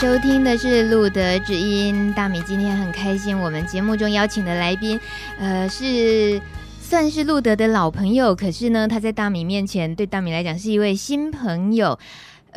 [0.00, 4.98] 收听的是《路德之音》，大米今天很开心，我们节目中邀请的来宾，
[5.40, 6.40] 呃，是
[6.80, 11.98] 算是路德的老朋友，可是呢，他在大米面前，对大米来讲是一位新朋友。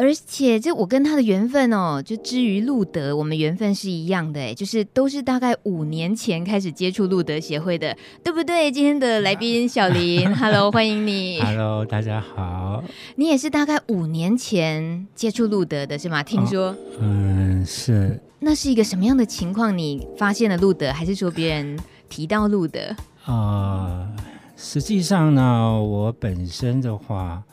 [0.02, 8.72] 而且，这我跟他的缘分哦，就之于路德，我们缘分是一样的，哎，就是都是大概五年前开始接触路德协会的，对不对？
[8.72, 12.84] 今天的来宾小林， Hello，欢迎你，Hello，大家好。
[13.18, 16.24] 你也是大概五年前接触路德的是吗？
[16.24, 18.20] 听说，oh, 嗯，是。
[18.40, 19.78] 那是一个什么样的情况？
[19.78, 21.78] 你发现了路德，还是说别人
[22.10, 22.96] 提到路德？
[23.26, 24.22] 啊，uh,
[24.58, 27.44] 实际上呢，我本身的话。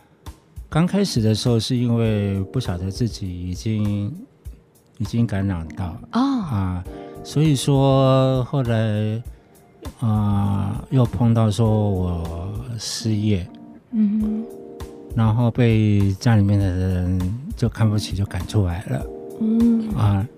[0.71, 4.15] 刚开始的时候是因为不晓得自己已经
[4.99, 6.53] 已经感染到哦，oh.
[6.53, 6.85] 啊，
[7.25, 9.23] 所以说后来
[10.01, 13.49] 啊又碰到说我失业，
[13.93, 14.45] 嗯、mm，hmm.
[15.17, 19.07] 然后被家里面的人就看不起，就赶出来了，
[19.41, 19.97] 嗯、mm，hmm.
[19.97, 20.29] 啊，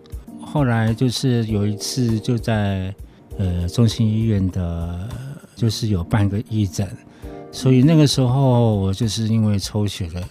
[0.40, 2.94] 后来就是有一次就在
[3.36, 5.08] 呃中心医院的，
[5.56, 6.88] 就是有办个义诊。
[7.52, 10.22] 所以那个时候我就是因为抽血了，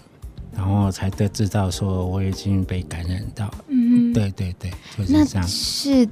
[0.56, 3.48] 然后才得知到说我已经被感染到。
[3.68, 5.46] 嗯，对对对，就是这样。
[5.46, 6.08] 是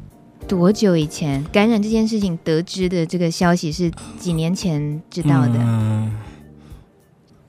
[0.47, 3.05] 多久以前感染这件事情得知的？
[3.05, 5.55] 这个消息是几年前知道的？
[5.57, 6.13] 嗯，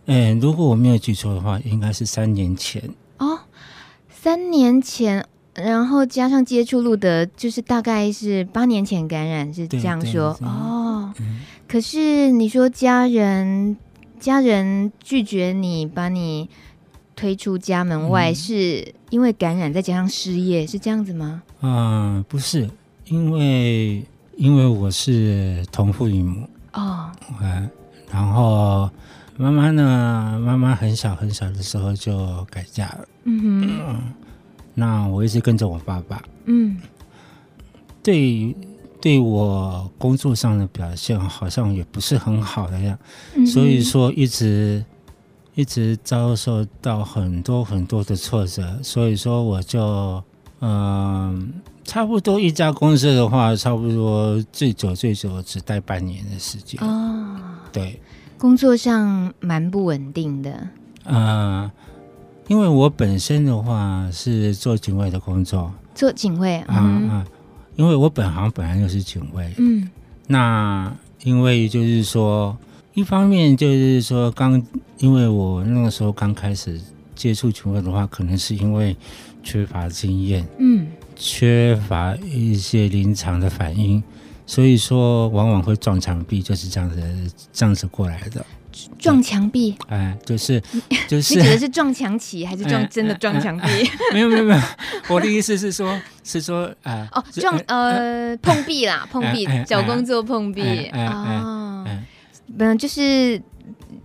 [0.06, 2.82] 哎，如果我没有记错的话，应该是三年前。
[3.18, 3.40] 哦，
[4.10, 10.38] 三年前，然后加上接触路德，就是大概是八年前感染，是这样说。
[10.42, 11.14] 哦。
[11.20, 13.78] 嗯可是你说家人
[14.20, 16.50] 家人拒绝你，把你
[17.16, 21.44] 推出家门外，嗯、是因为感染再加上失业，是这样子吗？
[21.62, 22.68] 嗯、呃，不是，
[23.06, 24.04] 因为
[24.36, 26.50] 因为我是同父异母。
[26.74, 27.70] 哦，嗯，
[28.12, 28.90] 然后
[29.38, 34.14] 妈妈呢，妈妈很小很小的时候就改嫁了，嗯哼，嗯，
[34.74, 36.82] 那我一直跟着我爸爸，嗯，
[38.02, 38.56] 对。
[39.02, 42.98] 对我工作上的表现好像也不是很好的样，
[43.36, 44.84] 嗯、所以说一直
[45.56, 50.22] 一直遭受到很多很多的挫折，所以说我就
[50.60, 51.48] 嗯、呃，
[51.86, 56.82] 差不多一家公司的话，差不多最久最久只待半年的时间。
[56.82, 57.38] 哦。
[57.72, 58.02] 对，
[58.38, 60.52] 工作上蛮不稳定的。
[61.06, 61.72] 嗯、呃，
[62.48, 66.80] 因为我本身的话是做警卫的工作，做警卫啊。
[66.80, 67.26] 嗯嗯
[67.80, 69.90] 因为我本行本来就是警卫，嗯，
[70.28, 72.58] 那因为就是说，
[72.94, 74.62] 一方面就是说刚，
[74.98, 76.78] 因为我那个时候刚开始
[77.16, 78.94] 接触警卫的话，可能是因为
[79.42, 84.04] 缺乏经验，嗯，缺乏一些临场的反应，
[84.46, 88.46] 所以说往往会撞墙壁，就是这样子这样子过来的。
[88.98, 90.62] 撞墙壁，哎，就是
[91.08, 93.68] 就是，你指的是撞墙起还是撞真的撞墙壁？
[94.14, 94.62] 没有没有没有，
[95.08, 101.86] 我的意思是说，是说呃，哦，撞呃碰壁啦，碰壁，找工作碰壁哦，
[102.58, 103.42] 嗯，就是。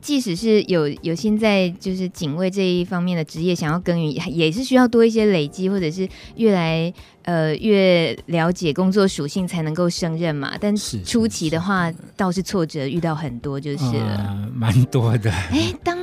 [0.00, 6.92] 即使是有有心在就是警卫这一方面的职业想要耕耘，也是需要多一些累积，或者是越来
[7.22, 10.52] 呃越了解工作属性才能够胜任嘛。
[10.58, 15.30] 但初期的话，倒是挫折遇到很多，就是了，呃、 蛮多的。
[15.30, 15.98] 哎，当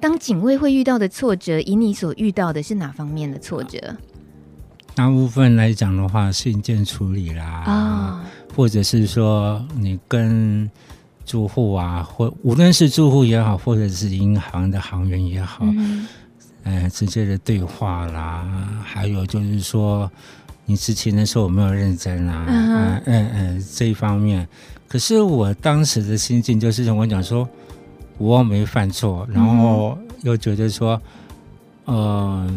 [0.00, 3.96] 当警卫会遇到的挫折，以你所遇到的是哪方面的挫折？
[4.94, 10.70] 大部分来讲的话，信件处理啦，啊、哦，或者是说你跟。
[11.26, 16.06] 住户啊，或无论是住户也好，或者是银行的行员也好，嗯，
[16.62, 18.46] 呃，直接的对话啦，
[18.84, 20.08] 还有就是说，
[20.64, 22.46] 你之前的时候有没有认真啊？
[22.48, 24.48] 嗯嗯嗯，这一方面。
[24.86, 27.46] 可是我当时的心境就是我讲说，
[28.18, 31.02] 我没犯错，然后又觉得说，
[31.86, 32.54] 嗯、呃，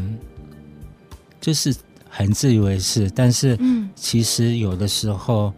[1.41, 1.75] 就是
[2.07, 3.57] 很自以为是，但是
[3.95, 5.51] 其实有的时候。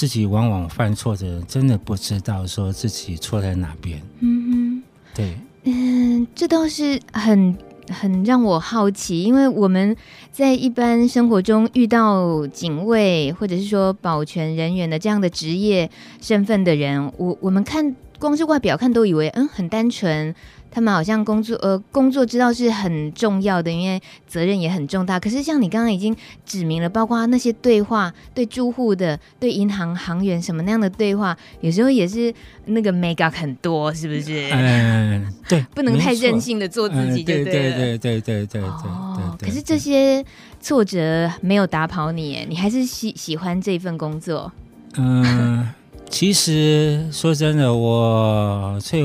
[0.00, 4.00] 自己往往犯错的人，真的不知道说自己错在哪边。
[4.20, 4.82] 嗯哼，
[5.14, 7.54] 对，嗯，这倒是很
[7.90, 9.94] 很让我好奇，因为我们
[10.32, 15.90] 在一般生活中遇到警卫或者是说保全人员的这样的职业
[16.22, 20.34] 身份的人，我我们看光是外表看都以为嗯很单纯。
[20.70, 25.18] 他们好像工作，呃，工作知道是很重要的，因为责任也很重大。
[25.18, 26.14] 可是像你刚刚已经
[26.46, 32.32] 指明了，包括那些对话，对住户的、对银行行员什么那样的对话，有时候也是
[32.66, 34.48] 那个 make up 很多，是不是？
[34.52, 37.44] 嗯， 对，不能太任性的做自己，就对了。
[37.44, 38.62] 对对对对对对对。
[38.62, 40.24] 哦，可是这些
[40.60, 44.52] 挫折没有打跑你，你还是喜喜欢这份工作。
[44.96, 45.68] 嗯，
[46.08, 49.02] 其实说真的，我最。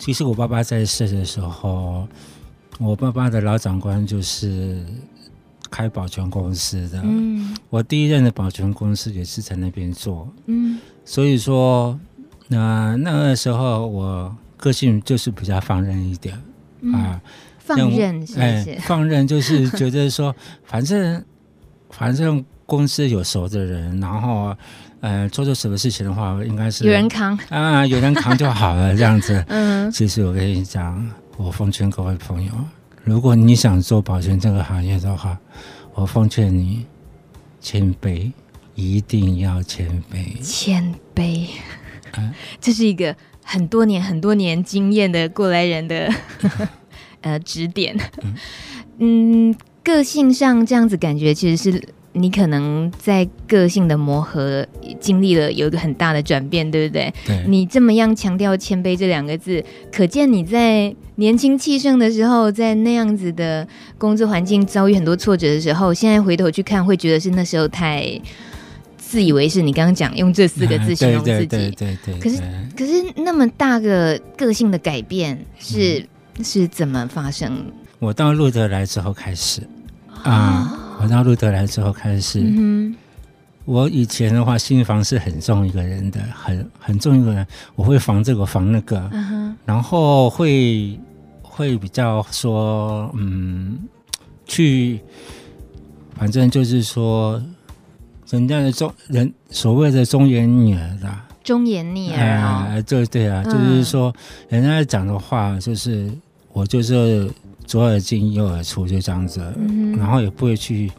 [0.00, 2.08] 其实我爸爸在世的时候，
[2.78, 4.82] 我爸爸的老长官就是
[5.70, 7.02] 开保全公司的。
[7.04, 10.26] 嗯，我第一任的保全公司也是在那边做。
[10.46, 12.00] 嗯，所以说，
[12.48, 16.42] 那、呃、那个时候我个性就是比较放任一点、
[16.80, 17.20] 嗯、啊。
[17.58, 18.26] 放任？
[18.38, 21.22] 哎，放任就是觉得说， 反正
[21.90, 24.56] 反正公司有熟的人，然后
[25.00, 29.44] 呃，做做什么事情的话，应该是有人扛啊，有人扛就好了，这样子。
[29.50, 31.04] 嗯，其实我跟你讲，
[31.36, 32.52] 我奉劝各位朋友，
[33.02, 35.36] 如果你想做保全这个行业的话，
[35.94, 36.86] 我奉劝你
[37.60, 38.30] 谦卑，
[38.76, 41.48] 一定要谦卑，谦卑。
[42.16, 42.32] 嗯，
[42.62, 46.08] 这是一个很多年、很多年经验的过来人的。
[47.22, 47.94] 呃，指点，
[48.96, 54.66] 嗯，个性上这样子感觉，其实是你可能在个性的磨合
[54.98, 57.12] 经历了有一个很大的转变，对不对？
[57.26, 57.44] 对。
[57.46, 63.66] 你这么样强调谦卑这两个字，可见你在年轻气盛的时候，在那样子的
[63.96, 68.20] 工作环境遭遇很多挫折的时候，现在回头去看，会觉得是那时候太
[68.96, 69.62] 自以为是。
[69.62, 72.18] 你刚刚讲用这四个字形容自己， 对对对对。
[72.18, 72.42] 可是，
[72.76, 75.98] 可是那么大个个性的改变是。
[75.98, 76.06] 嗯
[76.42, 77.52] 是怎么发生？
[77.98, 79.60] 我到路德来之后开始
[80.22, 82.42] 啊、嗯，我到路德来之后开始。
[82.44, 82.94] 嗯、
[83.64, 87.46] 我以前的话，心防是很重一个人的，很很重一个人。
[87.74, 91.00] 我会防这个防那个，嗯、然后会
[91.42, 93.78] 会比较说，嗯，
[94.44, 95.00] 去，
[96.18, 97.42] 反正就是说，
[98.28, 101.10] 人家的忠人所谓的忠言逆耳的，
[101.42, 104.14] 忠言逆耳啊，对、哦、对啊、嗯，就是说，
[104.50, 106.10] 人家讲的话就是。
[106.52, 107.30] 我就是
[107.64, 110.90] 左耳进右耳出，就这样子，嗯，然后也不会去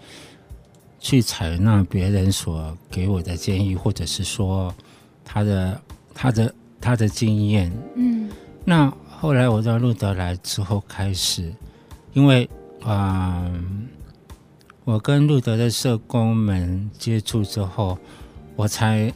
[0.99, 4.73] 去采纳别人所给我的建议，或者是说
[5.25, 5.81] 他的
[6.13, 7.71] 他的他的经验。
[7.95, 8.29] 嗯，
[8.63, 11.53] 那后来我到路德来之后开始，
[12.13, 12.49] 因为
[12.83, 13.61] 啊、呃，
[14.85, 17.97] 我跟路德的社工们接触之后，
[18.55, 19.13] 我才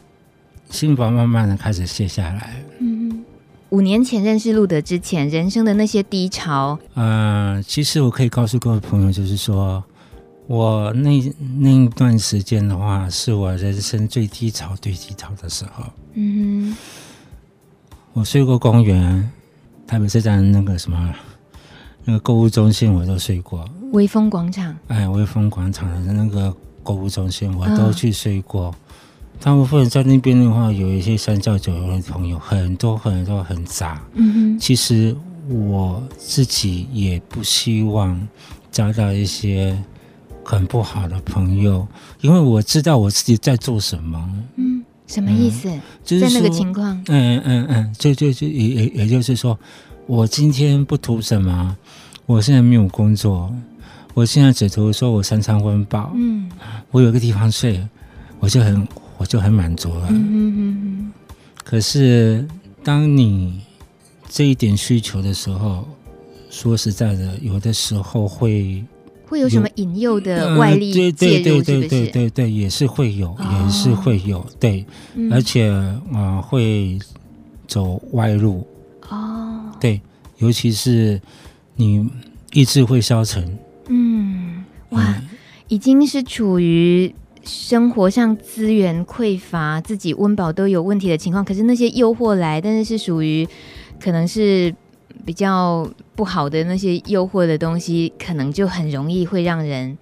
[0.68, 2.62] 心房慢慢的开始卸下来。
[2.80, 2.95] 嗯。
[3.70, 9.82] 五年前认识路德之前，人生的那些低潮，呃，其实我可以告诉各位朋友，就是说
[10.46, 11.20] 我那
[11.58, 15.84] 那一段时间的话，是我人生最低潮、最低潮的时候。
[16.14, 16.76] 嗯哼，
[18.12, 19.28] 我睡过公园，
[19.86, 21.12] 台北车站那个什么
[22.04, 23.68] 那个购物中心，我都睡过。
[23.92, 26.54] 威风广场，哎，威风广场的那个
[26.84, 28.72] 购物中心，我都去睡过。
[29.38, 34.02] 嗯大部分在那边的话，有一些三教九流的朋友，很多很多很杂。
[34.14, 35.14] 嗯哼，其实
[35.48, 38.20] 我自己也不希望
[38.72, 39.80] 交到一些
[40.42, 41.86] 很不好的朋友，
[42.22, 44.28] 因为我知道我自己在做什么。
[44.56, 45.68] 嗯，什么意思？
[45.68, 47.00] 嗯、就是在那个情况。
[47.06, 49.56] 嗯嗯嗯，就就就也也也就是说，
[50.06, 51.76] 我今天不图什么，
[52.24, 53.54] 我现在没有工作，
[54.14, 56.10] 我现在只图说我三餐温饱。
[56.16, 56.50] 嗯，
[56.90, 57.86] 我有个地方睡，
[58.40, 58.88] 我就很。
[59.18, 60.06] 我就很满足了。
[60.10, 61.12] 嗯哼哼哼。
[61.64, 62.46] 可是，
[62.84, 63.60] 当你
[64.28, 65.86] 这一点需求的时候，
[66.48, 68.84] 说实在的，有的时候会
[69.26, 76.96] 会有什么引诱的外力介入，对对对对对对对，也是会有，哦、也是会有，对，嗯、而且啊、呃，会
[77.66, 78.64] 走歪路。
[79.08, 80.00] 哦，对，
[80.38, 81.20] 尤其是
[81.74, 82.08] 你
[82.52, 83.58] 意志会消沉。
[83.88, 85.28] 嗯，哇，嗯、
[85.66, 87.12] 已经是处于。
[87.46, 93.48] 生活上资源匮乏，自己温饱都有问题的情况，可是那些诱惑来，但是是属于
[94.02, 94.74] 可能是
[95.24, 99.96] 比较不好的那些诱惑的东西，可能就很容易会让人，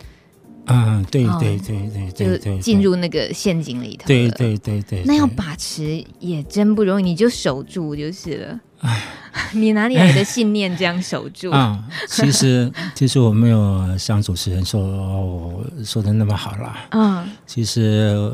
[0.66, 4.06] 嗯，对对对对，对，就进入那个陷阱里头。
[4.06, 8.60] 对对对对，那要把持也真不容易，你就守住就是了。
[9.52, 11.82] 你哪里来的信念这样守住啊？
[12.06, 16.86] 其实，其实我没有像主持人说说的那么好啦。
[16.90, 18.30] 嗯，其实，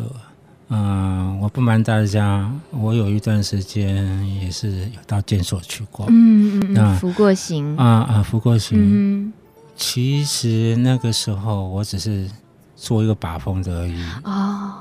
[0.69, 4.05] 嗯、呃，我不瞒大家，我有一段时间
[4.43, 6.07] 也是有到监所去过。
[6.09, 9.33] 嗯嗯嗯，服过刑啊啊，服过刑。
[9.81, 12.29] 嗯，其实那个时候我只是
[12.77, 14.05] 做一个把风的而已。
[14.25, 14.75] 哦，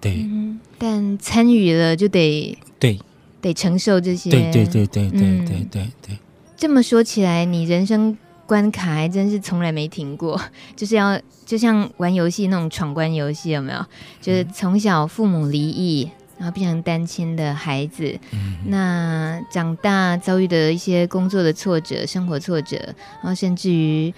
[0.00, 0.22] 对。
[0.22, 2.98] 嗯、但参与了就得对。
[3.42, 6.18] 得承受这些，对对对对对对对对。
[6.58, 8.14] 这么说起来，你人生
[8.44, 10.38] 关卡还真是从来没停过，
[10.76, 13.82] 就是要就像玩游戏那种闯关游戏，有没有？
[14.20, 22.76] 就是从小父母离异，然后变成单亲的孩子，嗯，那长大遭遇的一些工作的挫折、生活挫折，
[23.22, 24.12] 然后甚至于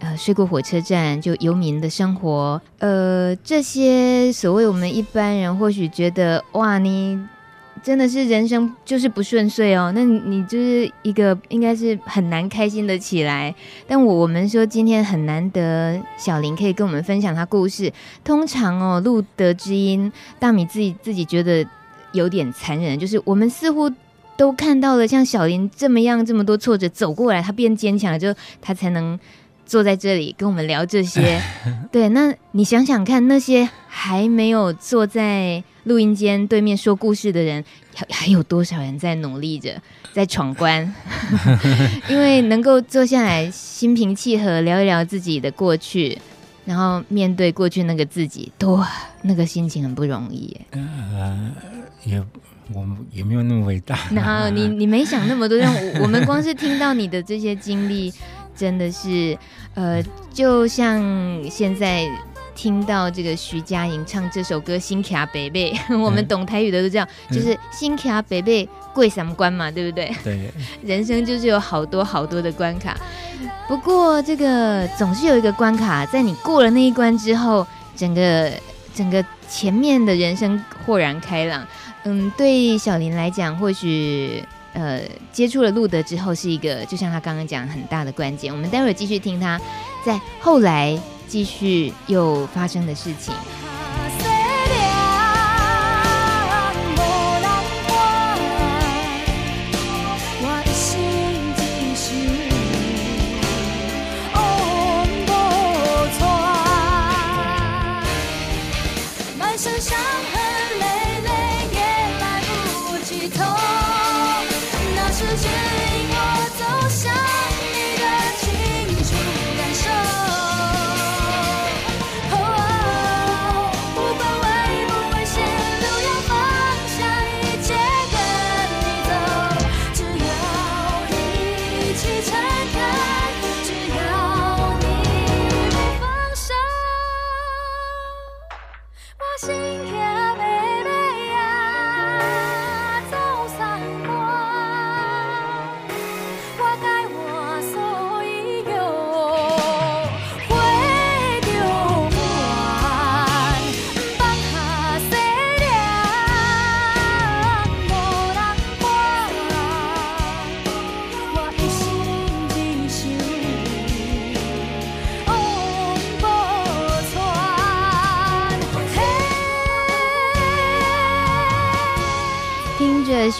[0.00, 7.20] 呃睡过火车站，就游民的生活，呃，这些所谓我们一般人或许觉得哇，你。
[7.82, 13.54] 真的是人生就是不顺遂哦，那你就是一个应该是很难开心的起来。
[13.86, 17.90] 但我我们说今天很难得，小林可以跟我们分享他故事。
[18.22, 21.66] 通常哦，路德知音，大米自己自己觉得
[22.12, 23.90] 有点残忍，就是我们似乎
[24.36, 29.18] 都看到了像小林这么样这么多挫折走过来，他变坚强了，就他才能
[29.70, 31.40] 坐在这里跟我们聊这些。
[31.92, 35.62] 对，那你想想看，那些还没有坐在。
[35.84, 39.80] 录音间对面说故事的人，还还有多少人在努力着，
[40.12, 40.94] 在闯关？
[42.06, 46.16] 因为能够坐下来心平气和聊一聊自己的过去，
[46.66, 48.86] 然后面对过去那个自己，多
[49.22, 50.54] 那个心情很不容易。
[50.72, 51.50] 呃，
[52.04, 52.22] 也
[52.74, 53.98] 我们也没有那么伟大。
[54.12, 58.12] 然后你你没想那么多，让我，我们光是听到你的这些经历，
[58.60, 59.36] 真的是
[59.74, 60.02] 呃，
[60.32, 61.00] 就像
[61.50, 62.06] 现在。
[62.52, 70.14] 听到这个徐佳莹唱这首歌《新卡北北》， 我们懂台语的都知道，嗯、就是“新卡北北贵什么关”嘛，对不对？
[70.22, 70.50] 对，
[70.84, 72.94] 人生就是有好多好多的关卡。
[73.66, 78.52] 不过这个总是有一个关卡，在你过了那一关之后，整个
[78.94, 81.66] 整个前面的人生豁然开朗。
[82.02, 88.52] 嗯，对小林来讲，或许呃接触了路德之后，是一个就像他刚刚讲很大的关键。
[88.52, 89.60] 我们待会儿继续听他
[90.04, 91.00] 在后来。
[91.30, 93.32] 继续又发生的事情。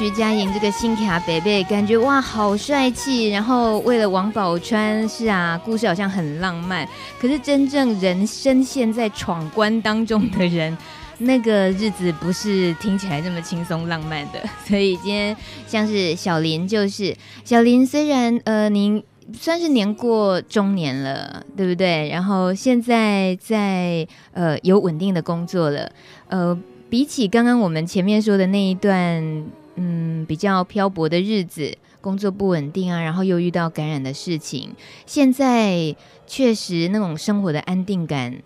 [0.01, 3.29] 徐佳莹这个新卡北北，感觉哇，好帅气。
[3.29, 6.89] 然后为了王宝钏，是啊，故事好像很浪漫。
[7.21, 10.75] 可是真正人深陷在闯关当中的人，
[11.19, 14.41] 那个日子不是听起来这么轻松浪漫的。
[14.65, 17.15] 所以今天像是小林，就是
[17.45, 19.05] 小林，虽然呃，您
[19.39, 22.09] 算是年过中年了，对不对？
[22.09, 25.93] 然后现在在呃有稳定的工作了，
[26.29, 29.45] 呃，比起刚刚我们前面说的那一段。
[29.83, 34.69] 嗯，比较漂泊的日子，工作不稳定啊，然后又遇到感染的事情，
[35.07, 35.97] 现在
[36.27, 38.37] 确实那种生活的安定感，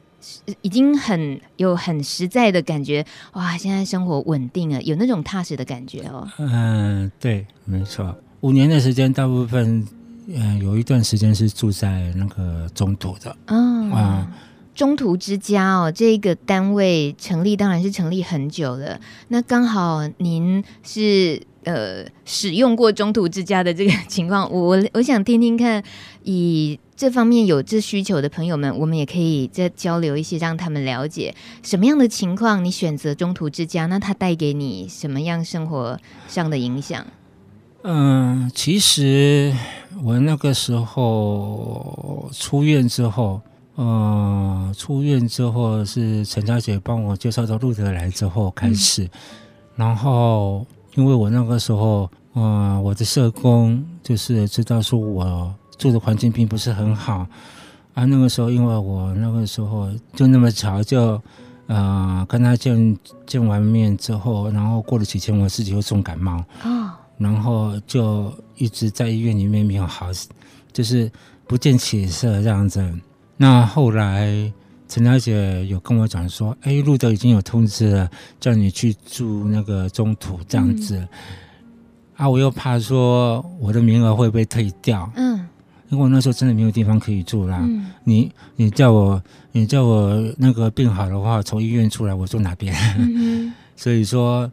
[0.62, 3.04] 已经很有很实在的感觉。
[3.32, 6.28] 哇，现在生活稳定了，有那种踏实的感觉哦。
[6.38, 8.16] 嗯，对，没错。
[8.42, 9.84] 五年的时间，大部分
[10.28, 13.36] 嗯，有一段时间是住在那个中途的。
[13.46, 13.90] 嗯。
[13.90, 14.30] 啊
[14.74, 19.00] 中途之家哦，这个单位成立当然是成立很久了。
[19.28, 25.80] 那刚好您是呃使用过中途之家的这个情况，我我想听听看，
[26.24, 37.06] 以这方面有这需求的朋友们，我们也可以再交流一些，让他们了解什么样的情况你选择中途之家，那它带给你什么样生活上的影响？
[37.84, 39.54] 嗯，其实
[40.02, 43.40] 我那个时候出院之后。
[43.76, 49.10] 呃，出院之后是陈小姐帮我介绍到露德来之后开始，嗯、
[49.74, 50.64] 然后
[50.94, 57.26] 因为我那个时候，呃，我的社工就是知道说我住的环境并不是很好，
[57.94, 61.20] 啊，那个时候因为我那个时候就那么巧就，
[61.66, 70.10] 呃，跟他见见完面之后，然后过了几天我自己又重感冒，哦，然后就一直在医院里面没有好，
[70.72, 71.10] 就是
[71.48, 72.80] 不见起色这样子。
[73.36, 74.52] 那后来，
[74.88, 80.96] 陈小姐有跟我讲说：“哎，路德已经有通知了，叫你去住那个中途这样子。
[80.96, 81.08] 嗯”
[82.16, 85.10] 啊，我又怕说我的名额会被退掉。
[85.16, 85.36] 嗯，
[85.88, 87.58] 因为我那时候真的没有地方可以住啦。
[87.60, 92.72] 嗯，你你叫我你叫我那个病好的话，从医院出来我住哪边？
[92.96, 94.48] 嗯、 所以说，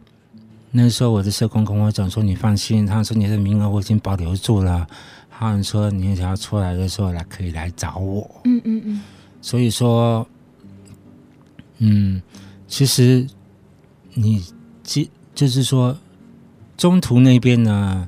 [0.71, 4.87] 那时候我的社工跟我讲说：“你放心，他说你的名额我已经保留住了。
[5.41, 9.01] 他们说你想要出来的时候来可以来找我。”嗯嗯嗯。
[9.41, 10.27] 所以说，
[11.79, 12.21] 嗯，
[12.67, 13.27] 其实
[14.13, 14.45] 你
[14.83, 15.97] 即就是说，
[16.77, 18.07] 中途那边呢，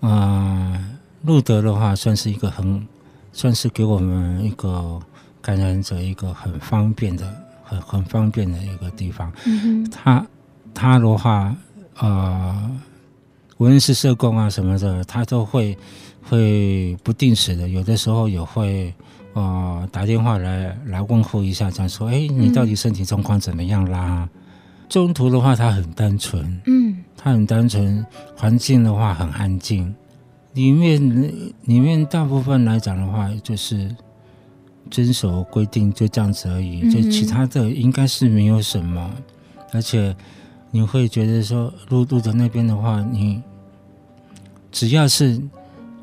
[0.00, 0.84] 啊、呃，
[1.22, 2.84] 路德的话算是一个很，
[3.32, 5.00] 算是给我们一个
[5.40, 7.32] 感染者一个很方便的、
[7.62, 9.32] 很很方便的一个地方。
[9.44, 9.90] 嗯哼。
[9.90, 10.26] 他
[10.74, 11.56] 他的话。
[11.98, 12.70] 呃，
[13.58, 15.76] 无论是社工啊什么的，他都会
[16.22, 18.92] 会不定时的，有的时候也会
[19.32, 24.28] 呃打电话来来问候一下，这样说，哎，你到底身体状况怎么样啦？
[24.30, 24.40] 嗯、
[24.90, 28.04] 中途的话，他很单纯，嗯，他很单纯，
[28.36, 29.94] 环境的话很安静，
[30.52, 31.00] 里面
[31.64, 33.88] 里面大部分来讲的话，就是
[34.90, 39.10] 遵守规定，就这样子而已，就其他的应该是没有什么，
[39.72, 40.14] 而且。
[40.70, 43.42] 你会觉得说，路路的那边的话，你
[44.70, 45.40] 只要是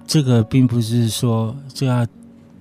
[0.08, 2.08] 这个，并不是说这要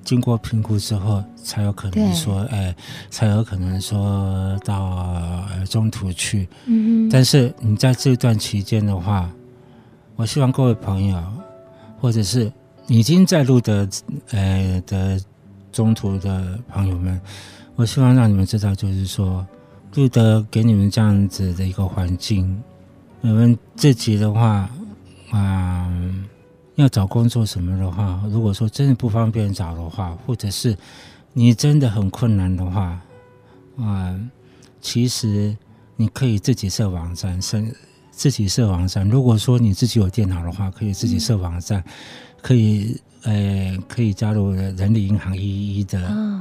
[0.04, 2.74] 经过评估之后才有可能说，哎，
[3.08, 6.48] 才有可能说到中途去。
[7.10, 9.30] 但是你在这段期间的话，
[10.16, 11.22] 我希望各位朋友，
[11.98, 12.52] 或者是
[12.88, 13.88] 已经在路的
[14.32, 15.18] 呃的
[15.70, 17.18] 中途的朋友们，
[17.76, 19.46] 我希望让你们知道，就是说。
[19.92, 22.62] 不得给你们这样子的一个环境，
[23.20, 24.70] 你们自己的话，
[25.30, 25.86] 啊、
[26.76, 30.74] 要找工作什么的话，如果说真的不方便找的话，或者是
[31.34, 32.98] 你真的很困难的话，
[33.76, 34.18] 啊、
[34.80, 35.54] 其实
[35.96, 37.62] 你可以自己设网站，设
[38.10, 39.06] 自己设网站。
[39.06, 41.84] 如果说你自己有电脑的话，可以自己设网站，
[42.40, 42.98] 可以。
[43.24, 46.00] 呃，可以加入人力银行一一一的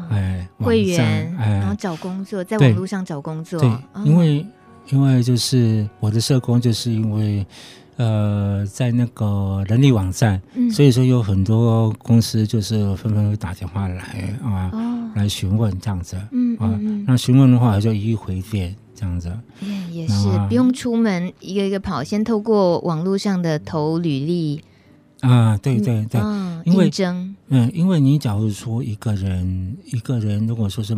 [0.10, 3.60] 哎、哦、会员，哎，然后找工作，在网络上找工作。
[3.60, 4.46] 对，对哦、因为
[4.89, 7.46] 因为就是我的社工，就是因为
[7.98, 19.32] 呃，在那个人力网站，嗯、所以说有很多公司就是纷纷会打电话来啊，哦、来询问这样子，嗯啊，那询问的话就一一回电这样子。
[19.60, 24.63] 嗯，也是不用出门，一个一个跑，先透过网络上的投履历。
[25.22, 26.92] 啊，对对对，嗯、因为
[27.50, 30.96] 嗯，因为你假如说一个人一个人如果说是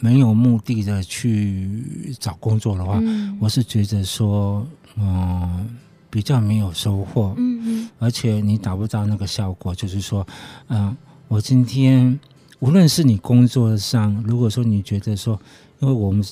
[0.00, 5.66] 没有目的的去找工作的话，嗯、我是觉得说，嗯、呃，
[6.10, 10.26] 比较没有收获，嗯嗯，而且你达不到那个效果，就是说，
[10.66, 10.96] 嗯、呃，
[11.28, 12.18] 我今天
[12.58, 15.40] 无论是你工作上，如果说你觉得说，
[15.78, 16.24] 因为我们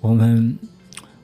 [0.00, 0.56] 我们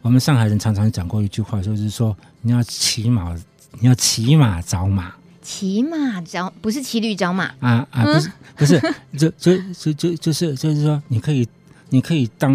[0.02, 3.34] 我们上海人常常讲过一句话，就是说你要起码。
[3.80, 7.44] 你要骑马找马，骑马找不是骑驴找马。
[7.60, 8.04] 啊啊！
[8.04, 8.80] 不是不是，
[9.18, 11.46] 就就就就就是就是说，你可以
[11.90, 12.54] 你可以当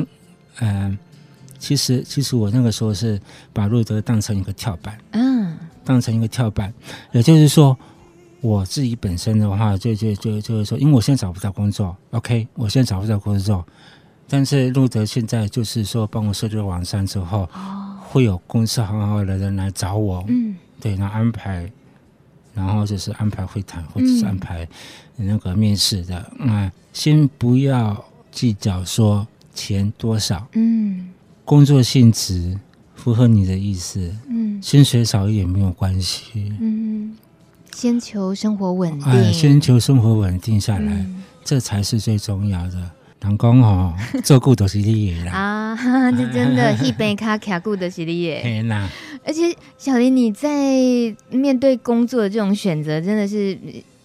[0.60, 0.98] 嗯、呃，
[1.60, 3.20] 其实其实我那个时候是
[3.54, 6.74] 把路德当成一个跳板，嗯，当成一个跳板，
[7.12, 7.78] 也就是说
[8.42, 13.66] 我自己本身的话，就就就就是说，因为我现在找不到工作，OK，我现在找不到工作，
[14.28, 20.56] 但是路德现在就是说帮我设置网站之后，哦、会有公司很好的人来找我，嗯。
[20.80, 21.70] 对，那安排，
[22.54, 24.68] 然后就是安排会谈，或者是安排
[25.16, 26.18] 那个面试的。
[26.18, 31.10] 啊、嗯嗯，先不要计较说钱多少，嗯，
[31.46, 32.58] 工作性质
[32.96, 37.18] 符合你的意思，嗯，薪水少一点没有关系，嗯，
[37.74, 42.92] 先求生活稳定，哎，先求生活稳定下来，嗯、这才是最重要的。
[43.22, 45.32] 人讲哦，做久都是你的啦
[45.76, 48.90] 啊，这真的， 一杯卡卡久都是你的。
[49.26, 50.50] 而且小林，你在
[51.30, 53.58] 面对工作的这种选择，真的是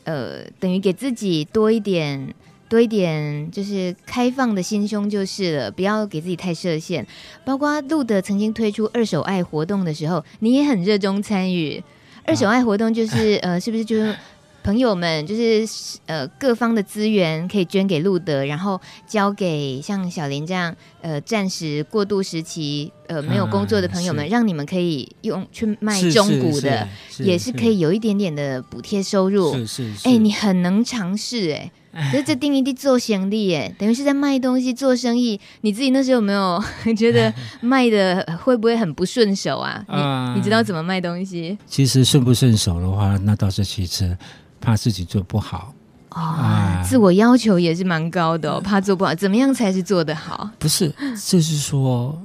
[0.02, 2.34] 呃，等于给自己多一点、
[2.68, 7.06] 多一点，就是开放的心胸就是了，不要给自己太设限。
[7.44, 11.82] 包括路德曾经推出二手爱活动的时候，你也很热衷参与。
[12.26, 14.16] 二手爱活动就是、啊、呃，是不是就是？
[14.64, 15.64] 朋友们，就是
[16.06, 29.52] 呃各方的资源可以捐给路德，然后交给像小林这样呃暂时过渡时期呃没有工作的朋友们，啊、让你们可以用去卖中古的，也是可以有一点点的补贴收入。
[29.52, 31.70] 是是是，哎、欸，你很能尝试哎，
[32.10, 35.38] 可是这 定义的做生意哎，等于是在卖东西做生意。
[35.60, 36.58] 你自己那时候有没有
[36.96, 39.84] 觉得卖的会不会很不顺手啊？
[39.88, 41.58] 啊你你知道怎么卖东西？
[41.66, 44.16] 其实顺不顺手的话，那倒是其次。
[44.64, 45.74] 怕自己做不好
[46.10, 48.60] 哦，啊、自我要求也是蛮高的哦。
[48.60, 50.48] 怕做不好，怎么样才是做得好？
[50.58, 50.88] 不是，
[51.28, 52.16] 就是说，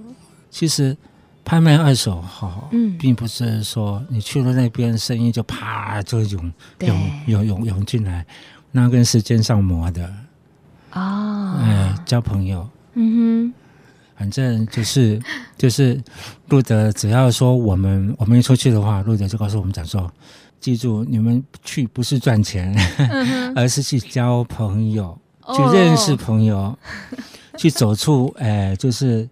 [0.50, 0.96] 其实
[1.44, 8.26] 拍卖二手好，嗯，并不是说你去了那边，生意就啪就涌涌涌涌涌进来，
[8.72, 10.06] 那跟时间上磨的
[10.94, 11.58] 哦。
[11.60, 13.54] 哎，交朋友，嗯哼，
[14.16, 15.20] 反正就是
[15.58, 16.00] 就是
[16.50, 20.12] 路德，只要说我们我们一出去的话，路德就告诉我们讲说，
[20.60, 25.18] 记住你们去不是赚钱，嗯、 而是去交朋友，
[25.56, 26.78] 去认识朋友，哦、
[27.58, 29.28] 去走出 哎，就是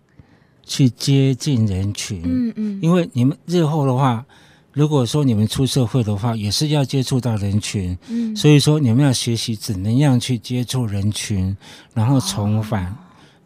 [0.64, 2.22] 去接近人群。
[2.24, 4.26] 嗯嗯，因为你们日后的话。
[4.74, 11.58] 如果说你们出社会的话，也是要接触到人群，嗯，所以说你们要学习怎么样去接触人群，
[11.96, 12.96] 然后重返，哦、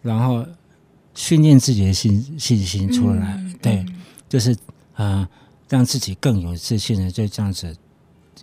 [0.01, 0.45] 然后
[1.15, 3.95] 训练自己的信信心出来，嗯、对，嗯、
[4.27, 4.57] 就是啊、
[4.97, 5.29] 呃，
[5.71, 7.75] 让自己更有自信的就这样子。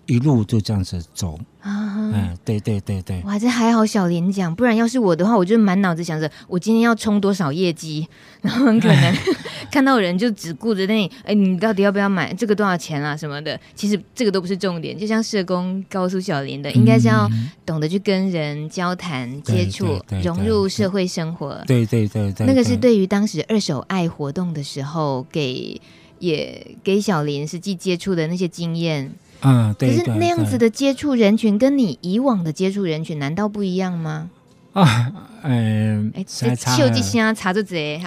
[0.07, 8.09] 一路就这样子走啊，嗯，对对对对，哇，这还好小莲讲，不然要是我的话，我就满脑子想着我今天要冲多少业绩，
[8.41, 9.15] 然后很可能
[9.71, 14.97] 看到人就只顾着那，哎，你到底要不要买这个多少钱啊什么的，其实这个都不是重点。
[14.97, 17.29] 就像社工告诉小莲的，应该是要
[17.67, 21.63] 懂得去跟人交谈、接触、融入社会生活。
[21.67, 25.79] 对对对对，那个是对于当时二手爱活动的时候给
[26.19, 29.13] 也给小林实际接触的那些经验。
[29.41, 34.29] 嗯，对，可是那样子的接触人群，跟你以往的接触人群，难道不一样吗？
[34.73, 38.01] 啊，嗯，哎，这手机先查住贼，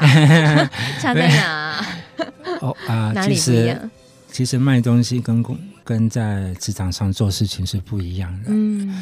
[0.99, 1.85] 差在哪？
[2.59, 3.89] 哦啊， 哪里不一样？
[4.31, 8.45] 其实卖东西跟工跟在职场上做事情是不一样的。
[8.47, 8.93] 嗯，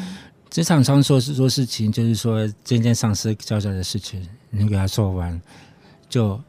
[0.48, 5.40] 职场上做事做事情，就是说今天上司交代的事情，你给他做完
[6.08, 6.40] 就。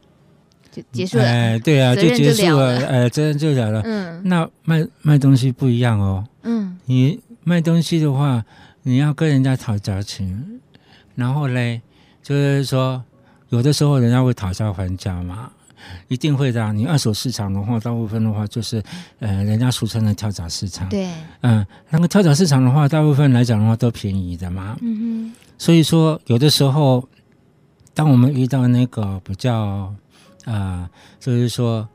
[0.72, 3.82] 就结束了，哎，对啊， 就结束了，哎，责任就了了。
[3.84, 6.26] 嗯，那卖卖东西不一样哦。
[6.44, 8.42] 嗯，你卖东西的话，
[8.82, 10.60] 你要跟人家讨价钱，
[11.14, 11.82] 然后嘞，
[12.22, 13.04] 就是说，
[13.50, 15.50] 有的时候人家会讨价还价嘛，
[16.08, 16.72] 一定会的。
[16.72, 18.82] 你二手市场的话，大部分的话就是，
[19.20, 20.88] 呃，人家俗称的跳蚤市场。
[20.88, 21.06] 对，
[21.42, 24.78] 嗯，那个跳蚤市场的话，大部分来讲的话都便宜的嘛。
[24.80, 25.32] 嗯哼。
[25.58, 27.06] 所以说，有的时候，
[27.92, 29.94] 当我们遇到那个比较。
[30.44, 31.88] 啊、呃，就是说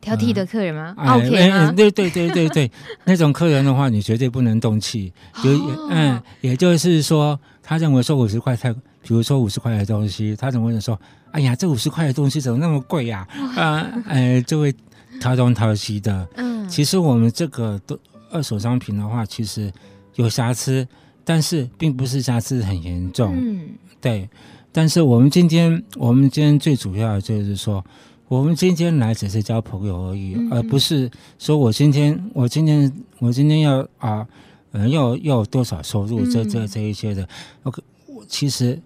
[0.00, 0.94] 挑剔的客人吗？
[0.96, 1.72] 呃、OK 吗？
[1.72, 2.70] 对对对对对，
[3.04, 5.12] 那种客人的话，你绝对不能动气。
[5.42, 5.50] 就
[5.90, 10.98] 嗯，也就是说，他认为说五十块太，比如说五十块的东西，他怎么会说？
[11.32, 13.26] 哎呀，这五十块的东西怎么那么贵呀？
[13.56, 14.72] 啊，哎，就会
[15.20, 16.26] 掏东掏西的。
[16.36, 17.98] 嗯，其实我们这个都
[18.30, 19.72] 二手商品的话，其实
[20.14, 20.86] 有瑕疵，
[21.24, 23.34] 但是并不是瑕疵很严重。
[23.36, 24.28] 嗯，对。
[24.76, 27.82] 但是我们今天，我们今天最主要的就是说，
[28.28, 34.28] 我们今天来只是交朋友而已，嗯、而不是说我今天，我今天，我今天要啊，
[34.72, 37.26] 呃，要要多少收入，这这这一些的。
[37.62, 38.78] OK，我其实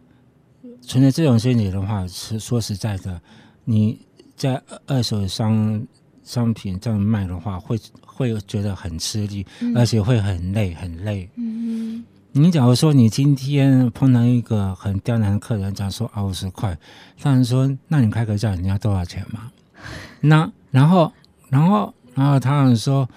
[0.80, 3.20] 存在这种心理的话，是说实在的，
[3.64, 3.98] 你
[4.36, 5.84] 在二手商
[6.22, 7.76] 商品这样卖的话，会
[8.06, 11.28] 会觉得很吃力，嗯、而且会很累，很累。
[11.34, 12.04] 嗯。
[12.32, 16.76] 你假如说你今天碰到一个很刁难的客人，讲说啊五十块，
[17.22, 19.50] 当然说那你开个价，你要多少钱嘛？
[20.20, 21.12] 那然后
[21.48, 23.08] 然后然后他们说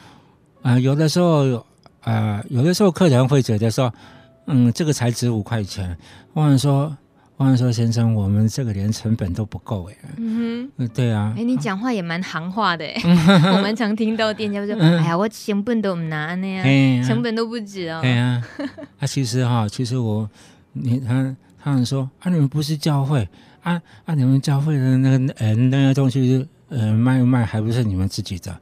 [0.61, 1.57] 啊、有的时候
[2.01, 3.93] 啊、呃，有的时候客人会觉得说，
[4.47, 5.97] 嗯，这个才值五块钱，
[6.33, 6.95] 或者说。
[7.43, 9.95] 或者说先生，我们这个连成本都不够哎。
[10.17, 11.33] 嗯哼，对啊。
[11.37, 12.93] 哎，你讲话也蛮行话的哎。
[13.55, 18.41] 我们常听到店家说：“哎呀，我成本都不拿那样，成本都不止哦。”对啊。
[18.99, 20.29] 啊，其实哈， 其实我，
[20.73, 23.27] 你他他们说啊，你们不是教会
[23.61, 28.57] 啊啊，你们教会的那个呃那个东西呃卖不卖，还不是你们自己的。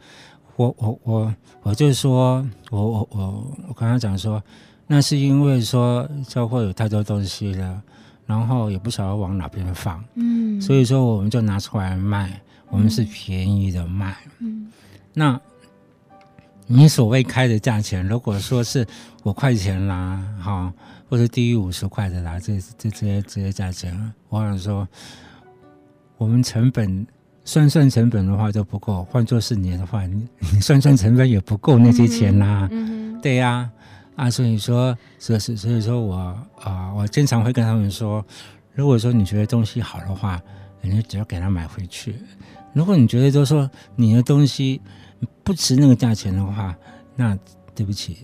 [0.56, 4.42] 我我我我就说，我我我我刚刚讲说，
[4.88, 7.82] 那是因为说教会有太多东西了。
[8.32, 14.72] 然后也不晓得往哪边放，嗯，所以说我们就拿出来卖，我们是便宜的卖，嗯，
[15.14, 15.38] 那
[16.66, 18.88] 你所谓开的价钱，如果说是
[19.26, 20.74] 五块钱啦，哈，
[21.10, 24.88] 或者低于五十块的啦，这这这些这些价钱，我想说，
[26.18, 27.06] 我们成本
[27.44, 33.50] 算算成本的话就不够，换作是你的话，你你 算算成本也不够那些钱啦，嗯，对呀。
[33.50, 33.72] 啊，
[34.30, 38.24] 所以说，所以所以说我啊、呃，我经常会跟他们说，
[38.74, 40.42] 如果说你觉得东西好的话，
[40.82, 42.14] 你就只要给他买回去；
[42.74, 44.82] 如果你觉得就是说你的东西
[45.44, 46.76] 不值那个价钱的话，
[47.16, 47.38] 那
[47.74, 48.18] 对不起，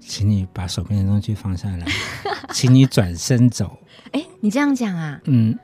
[0.00, 1.86] 请你把手边的东西放下来，
[2.52, 3.78] 请你转身走。
[4.12, 5.20] 哎，你这样讲啊？
[5.24, 5.58] 嗯。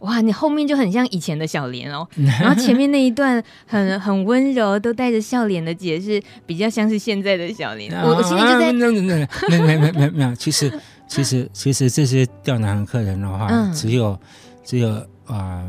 [0.00, 2.06] 哇，你后面就很像以前的小莲哦，
[2.40, 7.92] 然后前面那一段很 很温柔，都带着笑脸的解释，比较像是现在的小莲。
[8.02, 10.70] 我我现在就在，没没没没没有，其实
[11.08, 14.18] 其实其实这些刁难客人的话，只有
[14.64, 14.88] 只有
[15.26, 15.64] 啊，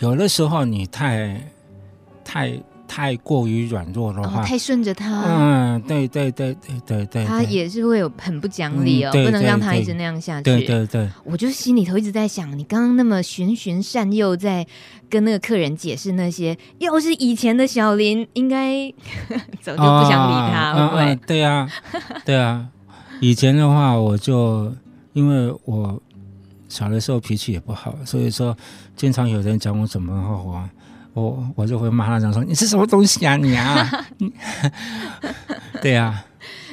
[0.00, 1.40] 有的时候你太
[2.24, 2.52] 太
[2.88, 10.44] 太过于软弱的话，哦、太顺着他，嗯，对对对对对对，他也是会有很不讲理哦，嗯、不能让他一直那样下去。
[10.44, 14.66] 对对对，我就心里头一直在想，你刚刚那么循循善诱，在
[15.10, 18.90] 跟那个客人解释那些，要是以前的小林，应该
[19.60, 21.16] 早就不想理他，会不会？
[21.26, 21.70] 对啊，
[22.24, 22.66] 对啊，
[23.20, 24.72] 以前的话，我就
[25.12, 26.00] 因为我
[26.68, 28.56] 小的时候脾气也不好，所以说
[28.96, 30.68] 经常有人讲我怎么话。
[31.18, 34.06] 我我就会骂他，讲说你是什么东西啊你啊，
[35.82, 36.24] 对呀、啊。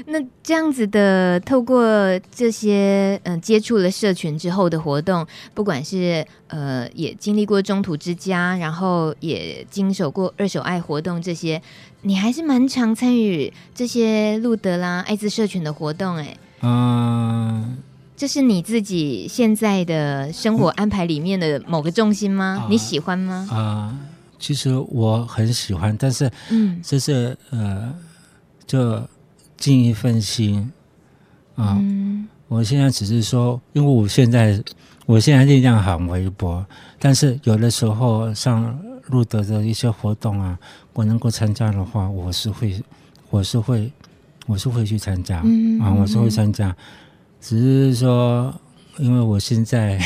[0.07, 1.83] 那这样子的，透过
[2.31, 11.59] 这些嗯、呃、接触了社群之后的活动，不管是呃也经历过中途之家，然后也经手过二手爱活动这些，
[12.03, 16.37] 你还是蛮常参与这些路德啦艾滋社群的活动哎。
[16.61, 17.77] 嗯、呃，
[18.15, 22.59] 这是你自己现在的生活安排里面的某个重心吗？
[22.61, 23.47] 呃、你喜欢吗？
[23.49, 23.99] 啊、呃。
[24.37, 27.93] 其实我很喜欢，但是，嗯，就是呃，
[28.67, 29.01] 就
[29.57, 30.71] 尽一份心
[31.55, 31.77] 啊。
[31.79, 34.61] 嗯、我现在只是说，因为我现在
[35.05, 36.65] 我现在力量很微薄，
[36.99, 40.57] 但是有的时候像路德的一些活动啊，
[40.93, 42.81] 我能够参加的话，我是会，
[43.29, 43.91] 我是会，
[44.45, 46.75] 我是会去参加，嗯、啊，我是会参加。
[47.39, 48.53] 只是说，
[48.97, 49.99] 因为我现在。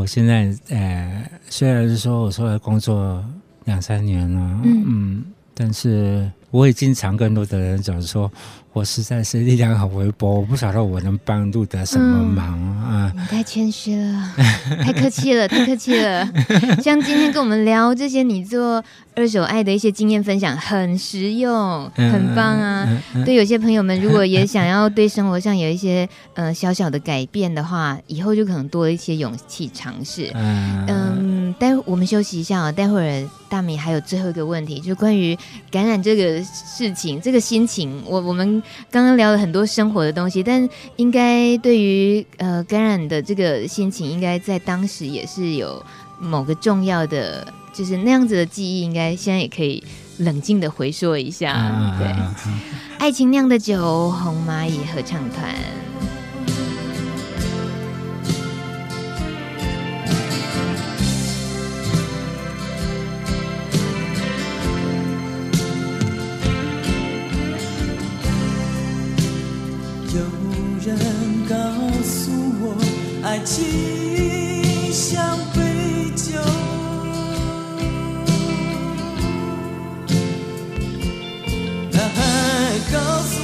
[0.00, 3.22] 我现在呃，虽然是说我出来工作
[3.66, 8.30] 两三年了，嗯，嗯，但是我也经常跟路德的人讲说。
[8.72, 13.12] 我实在是力量很微薄，我不晓得我能帮路德什么忙、嗯、啊！
[13.16, 14.32] 你太谦虚了，
[14.80, 16.24] 太客气了，太客气了。
[16.80, 18.80] 像今天跟我们聊这些，你做
[19.16, 22.86] 二手爱的一些经验分享，很实用，很棒啊！
[22.88, 30.30] 嗯嗯、对有些朋友们，如果也想要对生活上有一些呃小小的改变的话，以后就可能多一些勇气尝试。
[30.34, 30.86] 嗯，
[31.50, 35.36] 嗯，待会我们休息一下啊，待会儿大米还有最后一个问题，就是关于
[35.70, 38.62] 感染这个事情，这个心情，我我们。
[38.90, 45.84] 刚刚聊了很多生活的东西，但应该对于呃感染的这个心情，应该在当时也是有
[46.18, 49.82] 某个重要的，就是那样子的记忆，应该现在也可以
[50.18, 51.52] 冷静的回溯一下。
[51.52, 52.12] 啊、对，
[52.98, 55.54] 爱情酿的酒，红蚂蚁合唱团。
[73.40, 76.38] 爱情像杯酒，
[81.90, 83.39] 它还告诉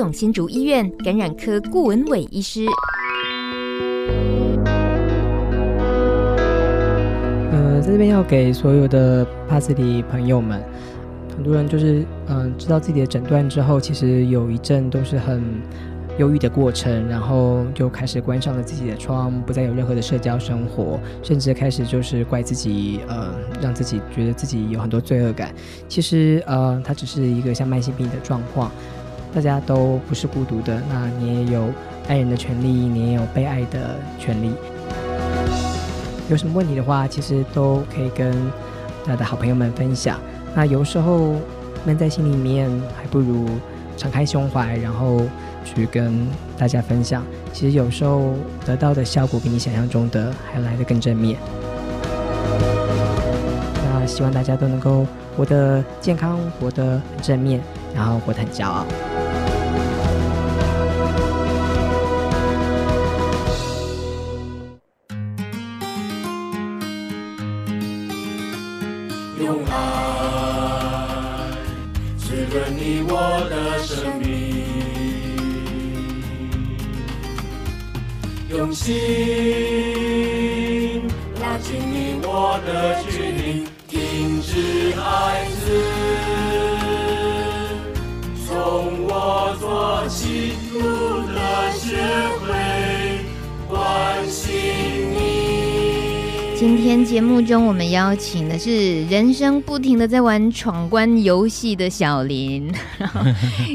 [0.00, 2.64] 总新竹医院感染科顾文伟医师。
[7.52, 10.58] 呃，在这边要给所有的帕斯蒂朋友们，
[11.36, 15.44] 很多人就是嗯、知道自己的诊断之后，其实有一阵都是很
[16.16, 25.54] 忧郁的过程，然后就开始关上了自己的窗，不再有任何的社交生活，甚至开始就是怪自己，呃，让自己觉得自己有很多罪恶感。
[25.88, 28.72] 其实呃，它只是一个像慢性病的状况。
[29.34, 31.66] 大家都不是孤独的，那你也有
[32.08, 34.52] 爱人的权利，你也有被爱的权利。
[36.28, 38.32] 有什么问题的话，其实都可以跟
[39.04, 40.18] 大家的好朋友们分享。
[40.54, 41.34] 那有时候
[41.84, 43.46] 闷在心里面，还不如
[43.96, 45.22] 敞开胸怀，然后
[45.64, 46.26] 去跟
[46.58, 47.24] 大家分享。
[47.52, 51.38] 其实有时候得到的效果比你想象中的还来得更正面。
[53.84, 57.60] 那希望大家都能够活得健康，活得很正面，
[57.94, 58.84] 然后活得很骄傲。
[78.70, 78.94] 用心
[81.40, 85.72] 拉近你我的距离，停止孩子，
[88.46, 90.78] 从我做起，路
[91.26, 91.96] 的学
[92.38, 92.46] 会
[93.68, 94.54] 关心
[95.14, 96.54] 你。
[96.56, 103.20] 今天节目中，我们邀请的是人生不停的在玩闯关游戏的小林，然 后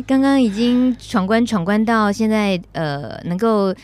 [0.08, 3.76] 刚刚已经闯关闯关到现在，呃，能够。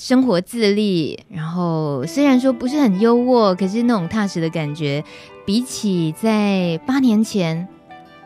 [0.00, 5.04] 生活自立，然后虽然说不是很优渥，可是那种踏实的感觉，
[5.44, 7.68] 比起在八年前，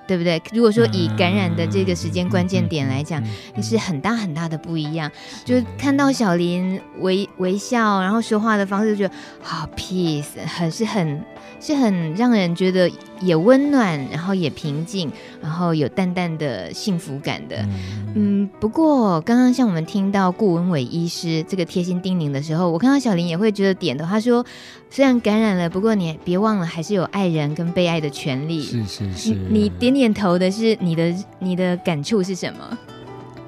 [0.06, 0.40] 对不对？
[0.52, 3.20] 如果说以感染的这个时间关键点来讲，
[3.56, 5.10] 也是很大很大的不一样。
[5.44, 11.24] 就看到小林微微笑，然后说话的方式，就觉得好 peace，很是很。
[11.64, 12.90] 是很让人觉得
[13.22, 17.56] 也温暖，然后也平静，然后有淡淡的幸福感的。
[17.56, 24.04] 嗯，嗯，不过刚刚像我们听到顾文伟医师这个贴心叮咛的时候，我看到小林也会觉得点头。
[24.04, 24.44] 他说
[24.90, 29.30] ：“虽然感染了，不过你别忘了还是有爱人跟被爱的权利。”是是是。
[29.30, 32.78] 你，你点点头的是你的你的感触是什么？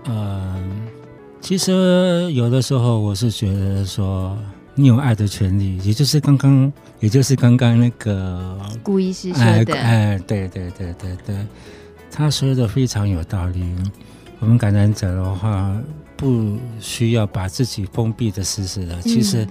[0.09, 0.89] 嗯，
[1.43, 4.35] 其实有的时候我是觉得说。
[4.79, 11.47] 你有爱的权利，也就是刚刚，也就是刚刚那个顾医师说的，哎，哎，对对对对对，
[12.11, 13.75] 他说的非常有道理。
[14.39, 15.75] 我们感染者的话，
[16.15, 19.01] 不需要把自己封闭的死死的。
[19.01, 19.49] 其实，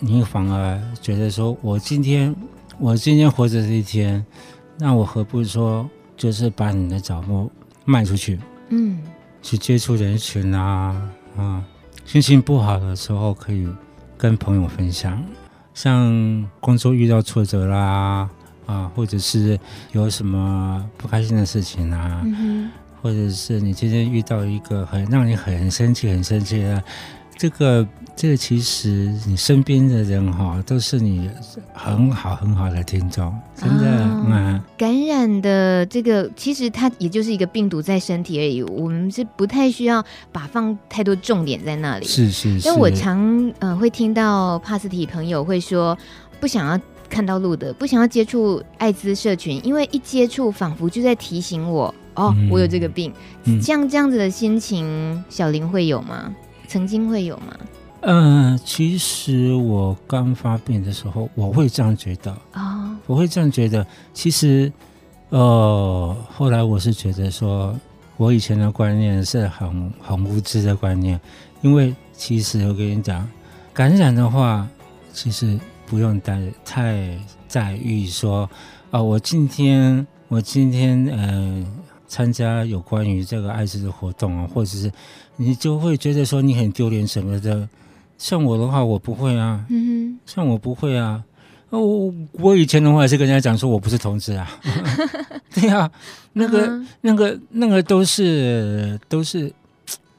[0.00, 2.36] 你反而觉得说，我今天，
[2.78, 4.22] 我今天活着这一天，
[4.76, 7.50] 那我何不说，就是把你的脚步
[7.86, 8.38] 迈出去，
[8.68, 9.00] 嗯，
[9.40, 11.64] 去接触人群啊啊，
[12.04, 13.66] 心情不好的时候可以。
[14.22, 15.20] 跟朋友分享，
[15.74, 18.30] 像工作遇到挫折啦，
[18.66, 19.58] 啊，或者是
[19.90, 22.70] 有什么不开心的事情啊，嗯、
[23.02, 26.80] 或者是你今天遇到一个很让你很生气、很生气的。
[27.42, 31.28] 这个，这个其实你身边的人哈，都是你
[31.74, 33.84] 很好很好的听众，真的。
[33.84, 42.06] 哦、嗯，感染的这个，其实它也就是一个病毒在身体而已，我们是不太需要把放太多重点在那里。
[42.06, 42.68] 是是是。
[42.68, 45.98] 但我常呃会听到帕斯提朋友会说，
[46.38, 53.12] 不想要看到路的，不想要接触艾滋社群，因为一接触，仿佛就在提醒我，哦，嗯、我有这个病。
[53.60, 56.32] 像这样子的心情，小林会有吗？
[56.72, 57.54] 曾经会有吗？
[58.00, 63.86] 嗯、呃，其实我刚发病的时候，我会这样觉得啊，哦、我会这样觉得。
[64.14, 64.72] 其实，
[65.28, 67.78] 呃，后来我是觉得说，
[68.16, 71.20] 我以前的观念是很很无知的观念，
[71.60, 73.28] 因为其实我跟你讲，
[73.74, 74.66] 感染的话，
[75.12, 78.48] 其实不用太太在意说，
[78.90, 81.66] 啊、呃，我今天我今天嗯。
[81.66, 81.66] 呃
[82.12, 84.92] 参加有关于这个艾滋的活动啊，或者是
[85.36, 87.66] 你就会觉得说你很丢脸什么的。
[88.18, 89.64] 像我的话，我不会啊。
[89.70, 90.20] 嗯哼。
[90.26, 91.24] 像我不会啊。
[91.70, 94.46] 我我以前的话也是跟人家讲说我不是同志啊。
[95.54, 95.90] 对呀、啊，
[96.34, 96.86] 那个、uh.
[97.00, 99.50] 那个那个都是都是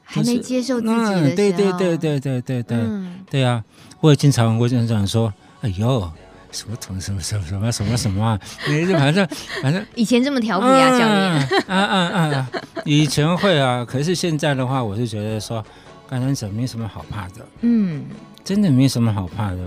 [0.02, 1.30] 还没接受自己的。
[1.30, 2.76] 嗯、对对对对对对对。
[2.76, 3.20] 嗯。
[3.30, 3.64] 对呀、啊，
[4.00, 6.10] 我也经常我经常说，哎呦。
[6.54, 8.40] 什么同什么什么什么什么什么啊？
[8.68, 9.26] 你就反正
[9.60, 11.48] 反正 以前这么调皮啊，教练。
[11.66, 12.46] 嗯嗯嗯！
[12.84, 15.62] 以前会啊，可是现在的话，我是觉得说，
[16.08, 17.44] 感染者没什么好怕的。
[17.62, 18.04] 嗯，
[18.44, 19.58] 真的没什么好怕的。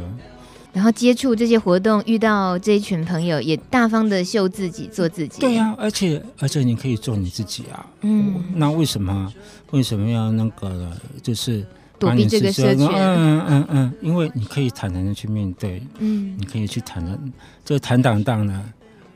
[0.71, 5.41] 然后接触这些活动，遇到这一群朋友，也大方的秀自己，做自己。
[5.41, 7.85] 对呀、啊，而且而且你可以做你自己啊。
[8.01, 9.33] 嗯，那为什么
[9.71, 11.65] 为什么要那个就是？
[11.99, 17.17] 躲避这个社群，嗯嗯嗯，因为你可以坦然的去面对，嗯，你可以去坦然，
[17.65, 18.53] 就坦荡荡的，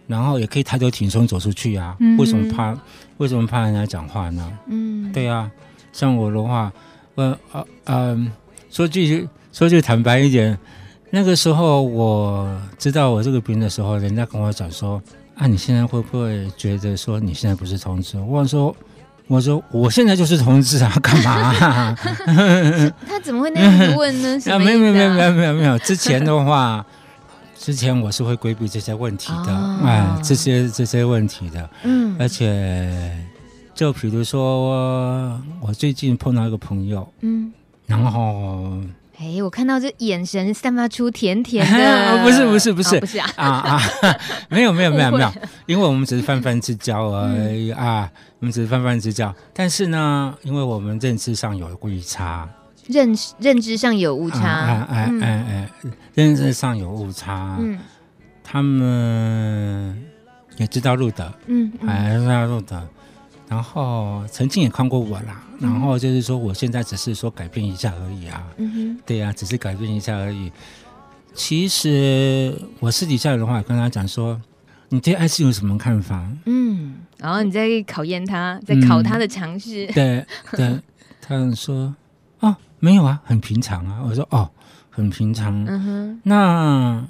[0.08, 1.96] 然后也可以抬头挺胸走出去啊。
[2.00, 2.76] 嗯、为什么怕？
[3.18, 4.52] 为什么怕人家讲话呢？
[4.68, 5.50] 嗯，对啊，
[5.94, 6.72] 像我的话，
[7.16, 8.32] 我啊嗯，
[8.70, 10.58] 说句说句坦白一点，
[11.12, 15.02] 那个时候我知道我这个病的时候，人家跟我讲说，
[15.36, 18.20] 啊，你现在会不会觉得说你现在不是同志？
[18.20, 18.76] 我说。
[19.32, 21.98] 我说我现在就是同志啊，干嘛、啊？
[23.08, 24.38] 他怎么会那样子问呢？
[24.52, 25.80] 啊，没有没有没有没有没有没有。
[25.80, 26.86] 之前的话，
[27.58, 29.56] 之前我是会规避这些问题的，
[29.86, 31.70] 哎、哦，这些这些问题的。
[31.84, 32.92] 嗯，而且
[33.74, 37.54] 就比如说我，我最近碰到一个朋友，嗯，
[37.88, 38.74] 然后。
[39.22, 43.82] 哎，我看到这眼神散发出甜甜的， 不是不是不是、哦、不是啊啊啊！
[44.50, 45.32] 没有没有没有没有，
[45.68, 49.32] 因为我们只是泛泛之交而已、嗯、啊，我们只是泛泛之交。
[49.54, 52.50] 但是呢，因为我们认知上有误差，
[52.88, 55.70] 认认知上有误差，哎哎哎哎，
[56.16, 57.58] 认知上有误差。
[57.60, 57.78] 嗯，
[58.44, 60.04] 他们
[60.58, 62.82] 也知道路德，嗯，还知道路德，
[63.52, 70.50] 然后曾经也看过我啦，然后就是说我现在只是说改变一下而已啊，嗯哼，对呀、啊，只是改变一下而已。
[71.34, 74.40] 其实我私底下的话跟他讲说，
[74.88, 76.26] 你对爱情有什么看法？
[76.46, 79.94] 嗯，然后你在考验他，在考他的常识、嗯。
[79.94, 80.80] 对对，
[81.20, 81.94] 他说
[82.40, 84.02] 哦，没有啊，很平常啊。
[84.08, 84.50] 我说哦，
[84.90, 85.66] 很平常。
[85.68, 87.06] 嗯哼，那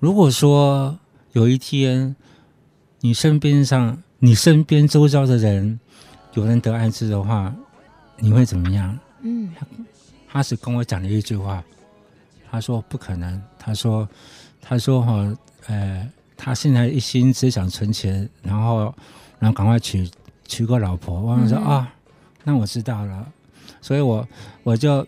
[0.00, 0.98] 如果说
[1.30, 2.16] 有一天
[3.02, 4.02] 你身边上。
[4.18, 5.78] 你身边周遭的人
[6.34, 7.54] 有人得艾滋的话，
[8.18, 8.98] 你会怎么样？
[9.20, 9.50] 嗯，
[10.28, 11.62] 他是跟我讲了一句话，
[12.50, 14.08] 他说不可能，他说，
[14.60, 15.36] 他说哈，
[15.66, 18.94] 呃，他现在一心只想存钱，然后，
[19.38, 20.10] 然后赶快娶
[20.46, 21.20] 娶个老婆。
[21.20, 21.86] 我说啊、嗯哦，
[22.44, 23.26] 那我知道了，
[23.80, 24.26] 所以我
[24.62, 25.06] 我就。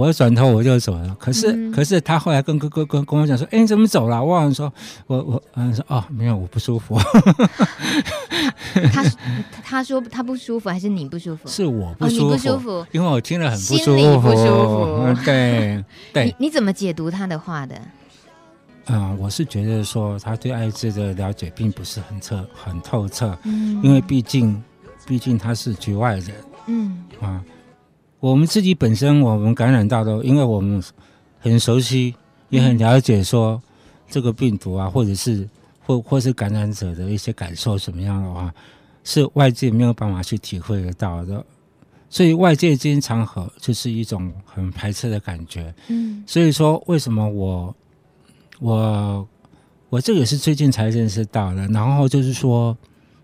[0.00, 4.24] 我转头我就走了，可是、嗯、可是他后来跟跟跟跟跟我讲说，哎，你怎么走了？
[4.24, 4.72] 我好像说，
[5.06, 6.98] 我我嗯说哦，没有，我不舒服。
[8.92, 9.04] 他
[9.62, 11.46] 他说他不舒服，还是你不舒服？
[11.46, 13.84] 是我不舒服，哦、你不舒服，因为我听了很不舒服。
[13.84, 15.14] 心里不舒服。
[15.24, 17.80] 对对你，你怎么解读他的话的？
[18.86, 24.60] 嗯，我是觉得说他对艾滋的了解并不是很彻很透彻，嗯，因为毕竟
[25.06, 26.34] 毕竟他是局外人，
[26.66, 27.40] 嗯啊。
[28.20, 30.82] 我们自己本身，我们感染到的，因为我们
[31.40, 32.14] 很熟悉，
[32.50, 33.60] 也很了解，说
[34.08, 35.48] 这个病毒啊，或者是
[35.86, 38.54] 或或是感染者的一些感受怎么样的话，
[39.04, 41.44] 是外界没有办法去体会得到的。
[42.10, 45.72] 所以外界经常和就是一种很排斥的感觉。
[45.88, 47.74] 嗯，所以说为什么我
[48.58, 49.28] 我
[49.88, 51.66] 我这个也是最近才认识到的。
[51.68, 52.76] 然后就是说，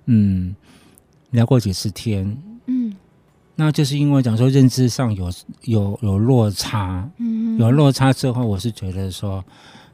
[0.06, 0.56] 嗯，
[1.32, 2.34] 聊过几次天。
[3.58, 5.32] 那就是因为讲说认知上有
[5.62, 9.42] 有有落差，嗯，有落差之后，我是觉得说，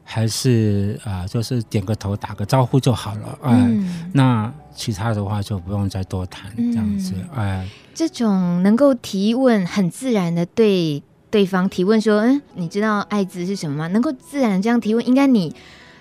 [0.03, 3.71] 还是啊、呃，就是点个头打个招呼就好了，哎、
[4.11, 7.69] 那其他的话就不用再多谈这样子，哎、呃。
[7.95, 13.87] 这种能够提问很自然的对对方提问说，嗯，你知道艾滋是什么吗？
[13.87, 15.55] 能够自然这样提问，应该你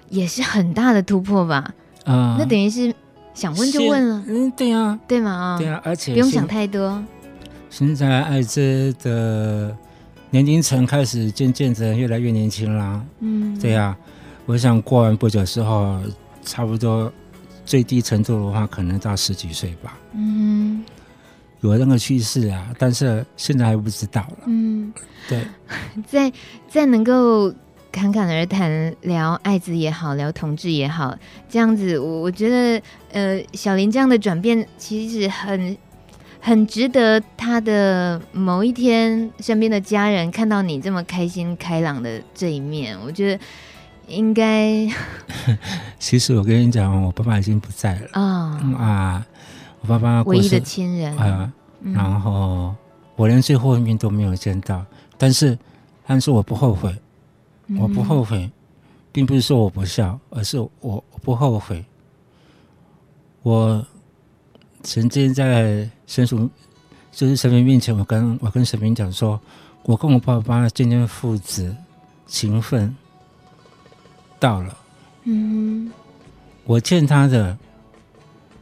[0.08, 1.72] 也是很大的突破吧？
[2.04, 2.92] 啊、呃，那等于是
[3.34, 5.56] 想问就问了，嗯，对呀、啊，对吗？
[5.60, 7.00] 对啊，而且不用想太多。
[7.72, 9.74] 现在艾滋的
[10.28, 13.02] 年龄层开始渐渐的越来越年轻啦。
[13.20, 13.98] 嗯，对呀、啊，
[14.44, 15.98] 我想过完不久之后，
[16.44, 17.10] 差不多
[17.64, 19.98] 最低程度的话，可能到十几岁吧。
[20.12, 20.84] 嗯，
[21.62, 24.38] 有那个趋势啊，但是现在还不知道了。
[24.44, 24.92] 嗯，
[25.26, 25.42] 对，
[26.06, 26.30] 在
[26.68, 27.50] 在能够
[27.90, 31.16] 侃侃而谈聊艾滋也好，聊同志也好，
[31.48, 35.74] 这样子，我我觉得，呃，小林这样的转变其实很。
[36.44, 43.44] 很值得他的某一天，身边的家人看到你这么开心开朗的这一面，我觉得
[44.08, 44.84] 应该。
[46.00, 49.26] 其实我跟你讲，我爸爸已经不在了啊、哦、啊！
[49.82, 52.74] 我爸爸唯一的亲人啊，然后
[53.14, 54.84] 我连最后一面都没有见到，
[55.16, 55.56] 但是
[56.04, 56.92] 但是我不后悔，
[57.78, 58.50] 我不后悔，
[59.12, 61.84] 并不是说我不孝，而是我我不后悔，
[63.44, 63.86] 我。
[64.82, 66.50] 曾经在神主，
[67.12, 69.40] 就是神明面前，我跟我跟神明讲说，
[69.84, 71.74] 我跟我爸爸今天父子
[72.26, 72.94] 情分
[74.40, 74.76] 到了，
[75.22, 75.92] 嗯，
[76.64, 77.56] 我欠他的，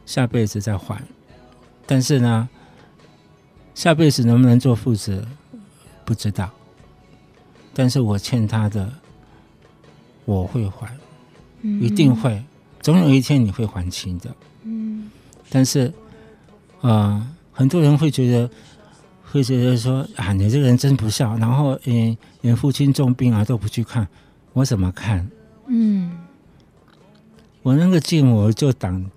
[0.05, 1.01] 下辈子再还，
[1.87, 2.47] 但是呢，
[3.73, 5.25] 下辈子能不能做父子
[6.05, 6.51] 不知道，
[7.73, 8.93] 但是我欠他的，
[10.25, 10.95] 我会还，
[11.63, 12.43] 一定会，
[12.79, 15.09] 总有一天你会还清的，嗯，
[15.49, 15.91] 但是。
[16.81, 18.49] 啊、呃，很多人会觉得，
[19.23, 24.07] 会觉得说啊，你这个人真不孝，然后连连父亲重病啊都不去看，
[24.53, 25.29] 我怎么看？
[25.67, 26.11] 嗯，
[27.61, 29.09] 我那个继母就挡，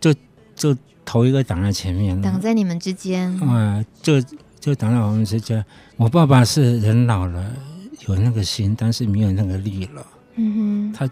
[0.00, 0.12] 就
[0.54, 3.30] 就头一个挡在前面了，挡在你们之间。
[3.40, 4.20] 啊、呃，就
[4.60, 5.64] 就挡在我们之间。
[5.96, 7.54] 我爸爸是人老了，
[8.06, 10.06] 有那个心，但是没有那个力了。
[10.34, 11.08] 嗯哼，他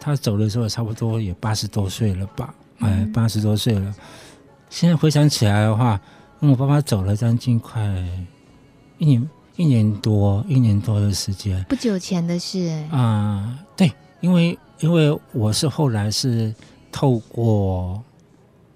[0.00, 2.54] 他走的时候差不多也八十多岁了吧？
[2.78, 3.94] 哎、呃，八十多岁了。
[4.68, 5.98] 现在回想起来的话，
[6.40, 7.82] 我爸爸走了将近快
[8.98, 13.58] 一年一年多一年多的时间，不久前的事啊、呃。
[13.76, 13.90] 对，
[14.20, 16.54] 因为因为我是后来是
[16.92, 18.02] 透过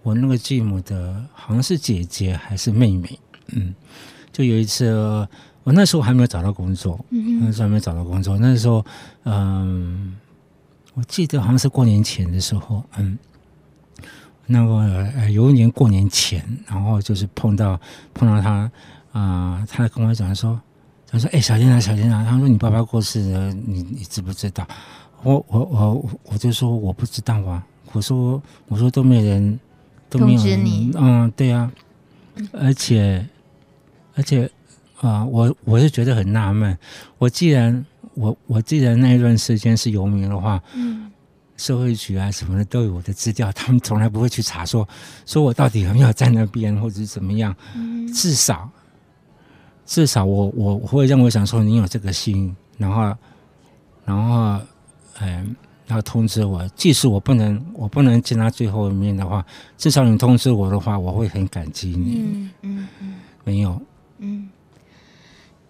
[0.03, 3.19] 我那个继母的，好像是姐姐还是妹妹，
[3.49, 3.75] 嗯，
[4.33, 4.89] 就有一次
[5.65, 8.83] 我那时候还没有找到工作，嗯，那时候还没有找到工作，那时候
[9.25, 10.17] 嗯，
[10.95, 13.19] 我记得好像是过年前的时候，嗯。
[14.53, 14.75] 那个
[15.17, 17.81] 呃，有一年过年前，然后就是碰到
[18.13, 18.71] 碰到他
[19.13, 20.61] 啊、呃，他跟我讲说，
[21.09, 24.67] 他说：“哎，小金啊，小金啊，他说你爸爸过世了，你你知不知道？”
[25.23, 29.61] 我我我我就说我不知道啊，我说我说都没人
[30.09, 30.91] 都没有通知你。
[30.97, 31.71] 嗯，对啊，
[32.53, 33.25] 而且
[34.17, 34.47] 而且
[35.01, 36.77] 啊、呃，我我是觉得很纳闷，
[37.19, 37.85] 我既然
[38.15, 41.10] 我我既然那一段时间是游民的话，嗯，
[41.61, 44.89] 社会局啊什么的都有我的资料，他们从来不会去查说
[45.27, 48.71] 说我到底有没有在那边或者怎么样，嗯，至少
[49.85, 53.17] 至少我我我会认为想说你有这个心，然后
[54.05, 54.61] 然后
[55.21, 55.55] 嗯。
[55.91, 59.45] 要通知我，即使我不能，我不能见他最后一面的话，
[59.77, 62.23] 至少你通知我的话，我会很感激你。
[62.23, 63.83] 嗯嗯嗯，没有。
[64.19, 64.49] 嗯，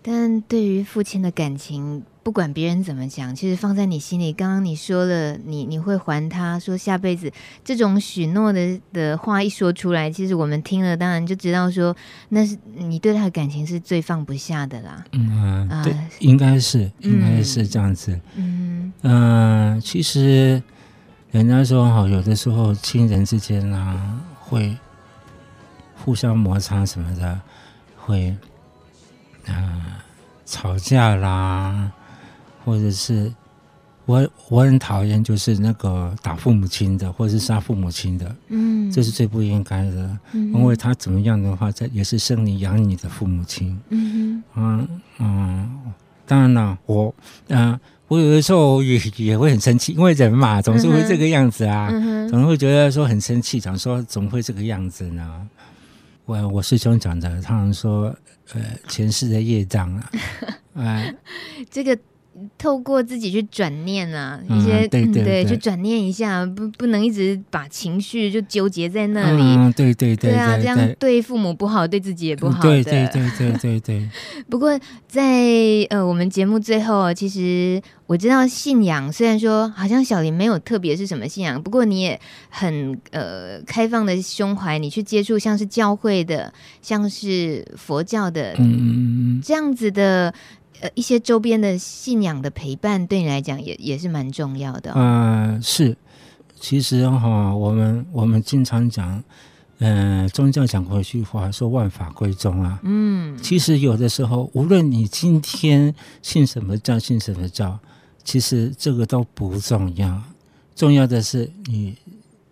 [0.02, 4.30] 但对于父亲的感情，不管别人怎么讲，其实放在你心里。
[4.32, 7.32] 刚刚你说了，你你会还他，说下辈子
[7.64, 11.96] 这种许诺的的话一说出来，其实我们听了，当然就知道说，
[12.28, 15.02] 那是你对他的感情是最放不下的啦。
[15.12, 18.12] 嗯啊，对，应该是，应该是这样子。
[18.34, 20.62] 嗯嗯、呃，其实
[21.30, 24.76] 人家说哈，有的时候亲人之间啊，会
[25.96, 27.40] 互相摩擦什么的，
[27.96, 28.28] 会
[29.46, 29.84] 啊、呃、
[30.44, 31.90] 吵架啦。
[32.70, 33.32] 或者是
[34.06, 45.92] 我我很讨厌，就是那个打父母亲的，或者是杀父母亲的，嗯，这是最不应该的，嗯，因为他怎么样的话，这也是生你养你的父母亲，嗯嗯嗯，
[46.26, 47.12] 当然了，我
[47.48, 55.44] 嗯、呃，我有的时候也也会很生气，因为人嘛，总是会这个样子啊，嗯、总是会觉得说很生气，想说怎么会这个样子呢？
[56.24, 58.14] 我我师兄讲的，他们说，
[58.54, 60.10] 呃，前世的业障啊，
[60.74, 61.14] 啊、呃，
[61.68, 61.98] 这个。
[62.56, 69.42] 透过自己去转念啊，一些、嗯、对对对，去转念一下，不不能一直把情绪就纠结在那里。
[69.42, 72.62] 嗯，对对对，对啊，这样对父母不好，对自己也不好。
[72.62, 74.08] 对对对对对对。
[74.48, 75.44] 不过在
[75.90, 82.18] 呃，我们节目最后，其实我知道信仰，虽然说好像小林没有特别是什么信仰，不过你也
[82.48, 90.32] 很呃开放的胸怀，你去接触像是教会的，像是佛教的，嗯，这样子的。
[90.80, 94.92] 呃，一些周边的信仰的陪伴，对你来讲也也是蛮重要的。
[94.94, 95.96] 嗯、呃，是，
[96.58, 99.22] 其实哈，我们我们经常讲，
[99.78, 102.80] 嗯、呃，宗教讲过一句话，说万法归宗啊。
[102.82, 107.78] 嗯，其实有的时候，无论你今天信什么教，信什么教，
[108.24, 110.22] 其实这个都不重要，
[110.74, 111.94] 重要的是你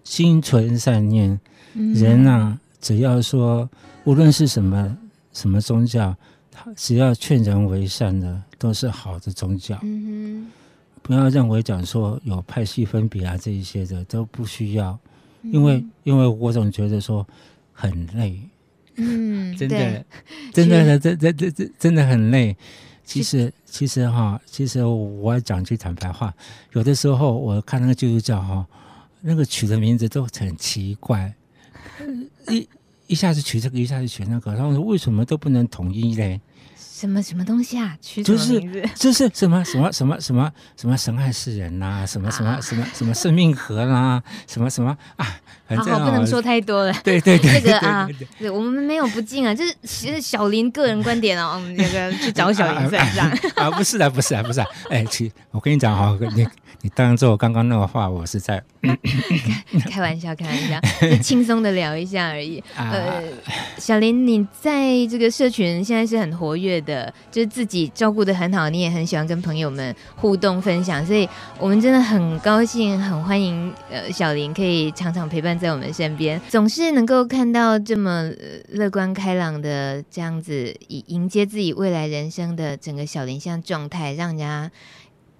[0.04, 1.40] 心存善念。
[1.72, 3.68] 嗯、人啊，只要说，
[4.04, 4.96] 无论是什么
[5.32, 6.14] 什么宗教。
[6.76, 9.78] 只要劝人为善的，都是好的宗教。
[9.82, 10.50] 嗯哼，
[11.02, 14.98] 不要认为讲说有派系分别啊，这一些的都不需要，
[15.42, 17.26] 因为因为我总觉得说
[17.72, 18.40] 很累。
[18.96, 20.04] 嗯，真的，
[20.52, 22.56] 真的，真真真真真的很累。
[23.04, 26.34] 其实其实哈，其实我要讲句坦白话，
[26.72, 28.66] 有的时候我看那个基督教哈，
[29.20, 31.32] 那个取的名字都很奇怪，
[32.50, 32.68] 一
[33.06, 36.40] 一下子取这个，一下子取那个，然后说为什么都不能统一嘞？
[36.98, 37.96] 什么什么东西啊？
[38.24, 38.60] 就是
[38.96, 42.06] 就是什么什么什么什么什么神爱世人呐、啊？
[42.06, 44.22] 什么什么什么什么生命河啦、啊？
[44.48, 45.24] 什么什么啊？
[45.68, 46.92] 反正好，好不能说太多了。
[47.04, 54.66] 对对对， 这个啊，对我们没有不敬啊，就是其实小林个人观点哦，我们这个去找小林算账啊，啊，不是的，不是啊，不是啊。
[54.90, 56.44] 哎，其我跟你讲哈，你
[56.80, 58.60] 你当然做我刚刚那个话，我是在
[59.88, 62.60] 开玩笑，开玩笑， 就轻松的聊一下而已。
[62.76, 63.22] 呃，
[63.76, 66.88] 小林，你在这个社群现在是很活跃的。
[66.88, 78.30] 的，就是自己照顾的很好，你也很喜欢跟朋友们互动分享，所以我们真的很高兴，很欢迎呃小林可以常常陪伴在我们身边，总是能够看到这么
[78.70, 84.70] 乐观开朗的这样子，以迎接自己未来人生的整个小林像状态，让人家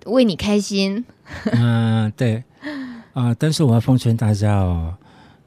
[0.06, 1.04] 为你开心。
[1.52, 2.42] 嗯、呃，对
[3.12, 4.94] 啊、呃，但是我要奉劝大家哦，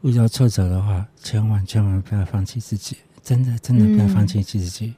[0.02, 4.88] 遇到挫折的话，千万千万不要放弃自己，真的真的不要放弃自己。
[4.88, 4.96] 嗯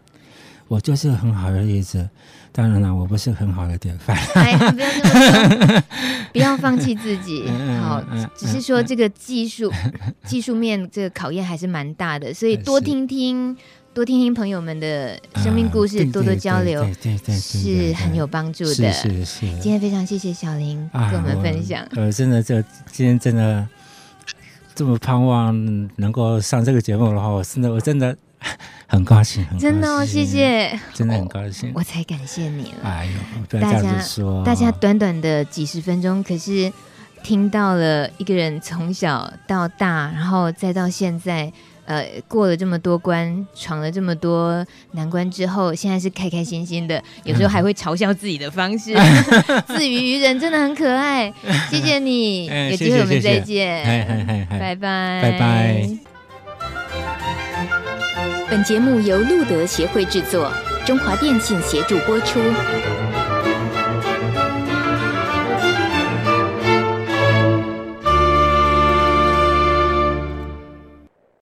[0.70, 2.10] 我就是很好的例子，
[2.52, 4.18] 当然了，我不是很好的典范。
[4.34, 5.84] 哎，不要这么说，
[6.32, 7.48] 不要放弃自己。
[7.84, 8.02] 好，
[8.36, 9.72] 只是说这个技术
[10.26, 13.56] 技术面这个考验还是蛮大的，所以多听听
[13.94, 18.74] 多听听朋友们的生命故事，多多交流，对对对，是很有帮助的。
[18.74, 19.40] 是是是。
[19.60, 21.86] 今天非常谢谢小林跟我们分享。
[21.92, 22.60] 呃，真的，这
[22.92, 23.68] 今天真的
[24.74, 25.56] 这么盼望
[25.98, 28.18] 能够上这个节目的话，我真的，我真的。
[28.88, 32.78] 很高兴，很高兴真的哦，谢谢，真的很高兴，我，我才感谢你了。
[32.84, 33.12] 哎呦，
[33.48, 36.72] 不要这样子说，大家，大家短短的几十分钟，可是
[37.24, 41.52] 听到了一个人从小到大，然后再到现在，
[41.86, 48.94] 呃，过了这么多关，闯了这么多难关之后，现在是开开心心的，有时候还会嘲笑自己的方式，
[49.68, 51.34] 自娱于人，真的很可爱。
[51.70, 53.84] 谢谢你，有机会我们再见，
[54.50, 55.90] 拜拜，拜拜。
[58.50, 60.52] 本节目由路德协会制作，
[60.86, 62.40] 中华电信协助播出。